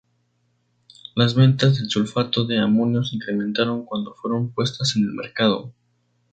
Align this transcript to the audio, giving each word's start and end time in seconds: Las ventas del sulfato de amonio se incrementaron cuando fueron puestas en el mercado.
Las 1.13 1.35
ventas 1.35 1.77
del 1.77 1.87
sulfato 1.91 2.43
de 2.45 2.57
amonio 2.57 3.03
se 3.03 3.17
incrementaron 3.17 3.85
cuando 3.85 4.15
fueron 4.15 4.51
puestas 4.51 4.95
en 4.95 5.03
el 5.03 5.11
mercado. 5.13 5.75